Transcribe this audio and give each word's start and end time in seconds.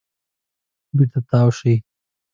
بېرته 0.95 1.19
تاو 1.29 1.47
شئ. 1.57 1.73